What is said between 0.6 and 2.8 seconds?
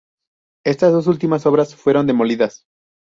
Estas dos últimas obras fueron demolidas.